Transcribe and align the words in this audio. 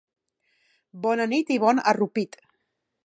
Bona 1.03 1.27
nit 1.33 1.51
i 1.57 1.59
bon 1.65 1.83
arrupit! 1.93 2.39